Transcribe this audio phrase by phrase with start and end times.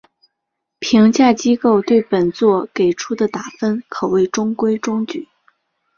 [0.79, 5.27] 评价机构对本作给出的打分可谓中规中矩。